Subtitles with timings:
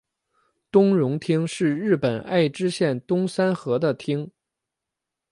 [0.71, 4.31] 东荣町是日本爱知县东三河的町。